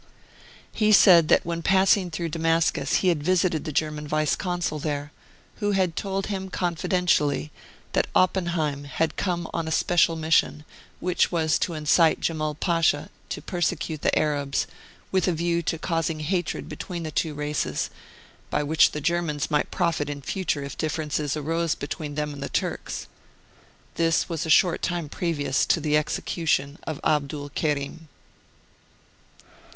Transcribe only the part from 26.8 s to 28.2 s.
of Abdul Kerim.